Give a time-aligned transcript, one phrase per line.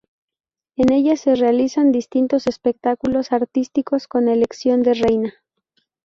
[0.77, 5.33] En ella se realizan distintos espectáculos artísticos con elección de reina.